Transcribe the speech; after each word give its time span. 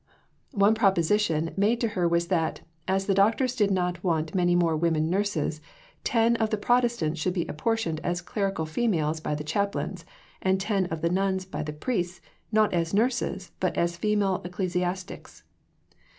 One 0.55 0.73
proposition 0.73 1.51
made 1.55 1.79
to 1.81 1.89
her 1.89 2.07
was 2.07 2.29
that, 2.29 2.61
as 2.87 3.05
the 3.05 3.13
doctors 3.13 3.55
did 3.55 3.69
not 3.69 4.03
want 4.03 4.33
many 4.33 4.55
more 4.55 4.75
woman 4.75 5.11
nurses, 5.11 5.61
"ten 6.03 6.35
of 6.37 6.49
the 6.49 6.57
Protestants 6.57 7.21
should 7.21 7.35
be 7.35 7.45
appropriated 7.45 8.01
as 8.03 8.19
clerical 8.19 8.65
females 8.65 9.19
by 9.19 9.35
the 9.35 9.43
chaplains, 9.43 10.03
and 10.41 10.59
ten 10.59 10.87
of 10.87 11.01
the 11.01 11.11
nuns 11.11 11.45
by 11.45 11.61
the 11.61 11.71
priests, 11.71 12.19
not 12.51 12.73
as 12.73 12.95
nurses, 12.95 13.51
but 13.59 13.77
as 13.77 13.95
female 13.95 14.41
ecclesiastics. 14.43 15.43